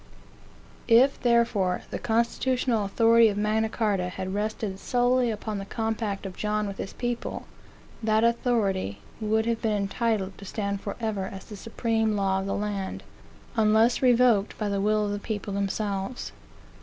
If, 0.87 1.21
therefore, 1.21 1.83
the 1.91 1.99
constitutional 1.99 2.85
authority 2.85 3.27
of 3.27 3.37
Magna 3.37 3.69
Carta 3.69 4.09
had 4.09 4.33
rested 4.33 4.79
solely 4.79 5.29
upon 5.29 5.59
the 5.59 5.63
compact 5.65 6.25
of 6.25 6.35
John 6.35 6.65
with 6.65 6.79
his 6.79 6.93
people, 6.93 7.45
that 8.01 8.23
authority 8.23 8.97
would 9.19 9.45
have 9.45 9.61
been 9.61 9.77
entitled 9.77 10.35
to 10.39 10.45
stand 10.45 10.81
forever 10.81 11.29
as 11.31 11.45
the 11.45 11.55
supreme 11.55 12.15
law 12.15 12.39
of 12.39 12.47
the 12.47 12.55
land, 12.55 13.03
unless 13.55 14.01
revoked 14.01 14.57
by 14.57 14.69
the 14.69 14.81
will 14.81 15.05
of 15.05 15.11
the 15.11 15.19
people 15.19 15.53
themselves. 15.53 16.31